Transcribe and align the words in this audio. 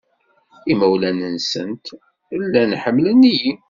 Imawlan-nsent 0.71 1.85
llan 2.41 2.71
ḥemmlen-iyi. 2.81 3.51